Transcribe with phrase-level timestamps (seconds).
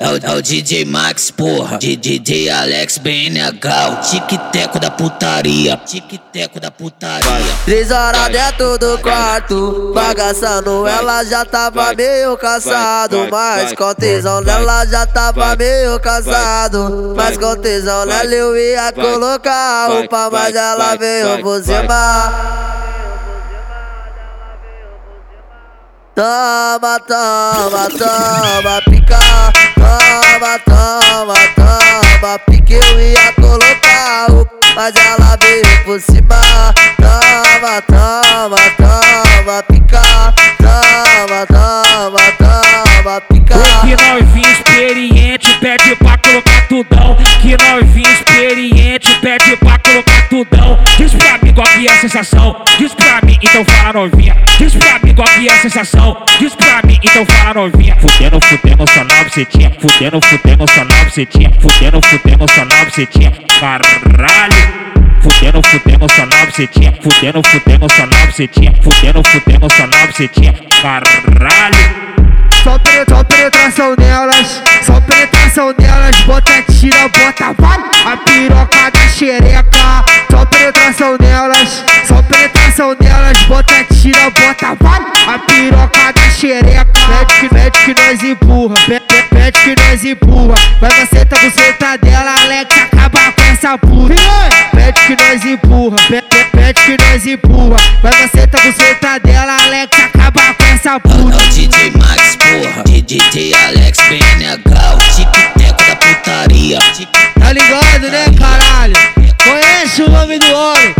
[0.00, 1.76] É o, é o DJ Max, porra.
[1.76, 3.96] DJ Alex BNH.
[4.08, 5.76] Tic-teco da putaria.
[5.84, 7.26] Tic-teco da putaria.
[7.64, 9.90] Três horas dentro do quarto.
[9.92, 13.26] Bagaçando, ela já tava meio cansado.
[13.28, 17.14] Mas com tesão dela já tava meio cansado.
[17.16, 20.30] Mas com tesão nela eu ia colocar a roupa.
[20.30, 21.60] Mas ela veio por
[26.18, 29.20] Toma, toma, toma, pica.
[29.76, 34.26] Toma, toma, toma, pique eu ia colocar
[34.74, 36.74] Mas ela veio por cima.
[36.96, 40.02] Toma, toma, toma, pica.
[40.58, 43.54] Toma, toma, toma, pica.
[43.82, 47.16] Que novinho experiente pede pra colocar tudão.
[47.40, 50.78] Que novinho experiente pede pra colocar tudão.
[50.96, 52.64] Diz pra mim qual que é a sensação.
[52.76, 54.36] Diz pra mim, então fala novinha.
[54.58, 56.24] Diz pra mim qual que é a sensação.
[56.38, 57.96] Diz pra mim, então fala novinha.
[57.96, 59.76] Fudendo, fudendo, só na bucetinha.
[59.80, 61.52] Fudendo, fudendo, só na bucetinha.
[61.60, 63.32] Fudendo, fudendo, só na bucetinha.
[63.60, 64.88] Caralho.
[65.22, 66.94] Fudendo, fudendo, só na bucetinha.
[67.02, 68.74] Fudendo, fudendo, só na bucetinha.
[68.82, 70.54] Fudendo, fudendo, só na bucetinha.
[70.82, 72.08] Caralho.
[72.62, 72.78] Só,
[73.24, 81.16] penetração nelas, só penetração nelas, bota, tira, bota, vai, a piroca da xereca, só penetração
[81.18, 81.27] nelas, só
[82.78, 88.22] penetração nelas, bota, tira, bota, vai, a piroca da xereca, pede que, pede que nós
[88.22, 93.42] empurra, pede, pede que nós empurra, vai você tá com senta dela, Alex, acaba com
[93.42, 94.14] essa puta,
[94.72, 99.56] pede que nós empurra, pede, pede que nós empurra, vai você tá com senta dela,
[99.64, 101.34] Alex, acaba com essa puta.
[101.34, 102.84] É o DJ Max, porra.
[102.84, 106.78] DJ Alex BNH, o tic-teco da putaria.
[107.40, 108.94] Tá ligado, né, caralho?
[109.42, 110.97] Conhece o nome do homem?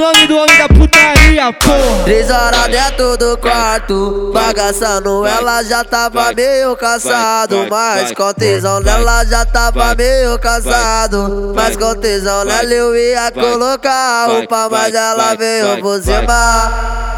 [0.00, 2.04] Nome do homem da putaria, porra.
[2.04, 7.66] Três horas dentro do quarto, bagaçando, ela já tava meio cansado.
[7.68, 11.52] Mas com tesão dela já tava meio cansado.
[11.54, 17.10] Mas com tesão nela eu ia colocar a roupa, mas ela veio por cima.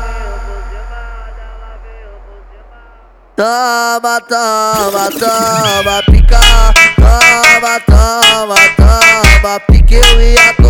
[3.36, 6.40] Toma, toma, toma, pica.
[6.96, 10.61] Toma, toma, toma, pique eu ia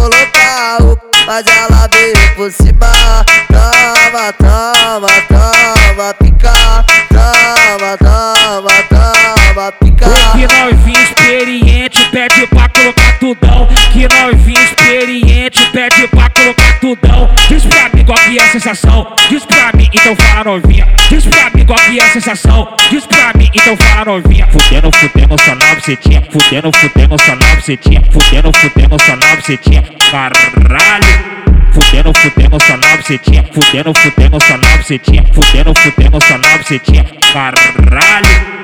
[7.09, 10.07] Toma, toma, toma, pica.
[10.33, 13.69] Que novinho experiente pede pra colocar tudão.
[13.93, 17.31] Que novinho experiente pede pra colocar tudão.
[17.49, 19.15] Diz pra mim qual que é a sensação.
[19.29, 20.89] Diz pra mim, então fala novinha.
[21.09, 22.69] Diz pra mim qual que é a sensação.
[22.91, 24.49] Diz pra mim, então fala novinha.
[24.49, 26.23] Fudendo, fudendo, só na bucetinha.
[26.31, 28.03] Fudendo, fudendo, só na bucetinha.
[28.11, 29.85] Fudendo, fudendo, só na bucetinha.
[30.11, 36.59] Caralho Fudendo, fudendo, só na bucetinha Fudendo, fudendo, só na bucetinha Fudendo, fudendo, só na
[36.59, 38.63] bucetinha Caralho.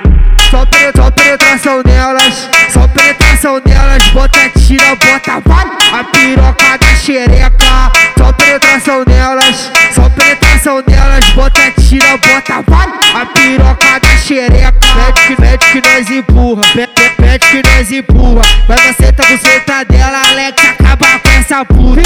[0.50, 7.92] Só, só penetração nelas, só penetração nelas, bota, tira, bota, vai, a piroca da xereca,
[8.16, 15.26] só penetração nelas, só penetração nelas, bota, tira, bota, vai, a piroca da xereca, pede
[15.26, 19.84] que, pede que nós empurra, pede, pede que nós empurra, vai você tá com senta
[19.84, 22.00] dela, Alex, acaba com essa puta,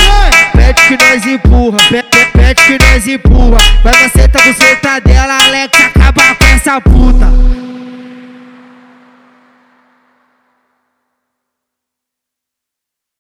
[0.72, 1.78] pede que nós empurra,
[2.32, 7.31] pede, que nós empurra, vai você tá com senta dela, Alex, acaba com essa puta.